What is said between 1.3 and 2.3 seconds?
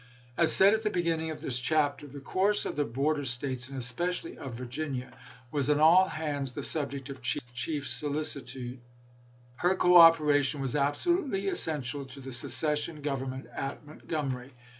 this chapter, the